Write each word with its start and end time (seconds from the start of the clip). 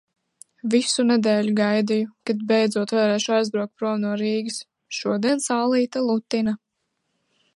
Visu 0.75 1.03
nedēļu 1.09 1.51
gaidīju, 1.59 2.07
kad 2.29 2.39
beidzot 2.51 2.95
varēšu 2.99 3.35
aizbraukt 3.37 3.71
prom 3.81 4.01
no 4.05 4.15
Rīgas. 4.23 4.59
Šodien 5.01 5.45
saulīte 5.49 6.05
lutina. 6.09 6.57